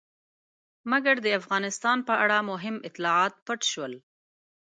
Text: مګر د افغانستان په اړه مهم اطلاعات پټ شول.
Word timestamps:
مګر 0.91 1.15
د 1.21 1.27
افغانستان 1.39 1.97
په 2.07 2.13
اړه 2.23 2.37
مهم 2.51 2.75
اطلاعات 2.87 3.33
پټ 3.45 3.61
شول. 3.71 3.93